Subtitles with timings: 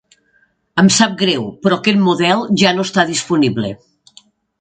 [0.83, 3.71] Em sap greu, però aquest model ja no està disponible.